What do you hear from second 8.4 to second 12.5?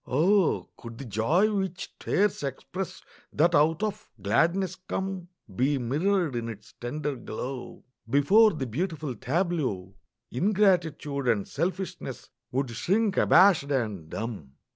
the beautiful tableau Ingratitude and selfishness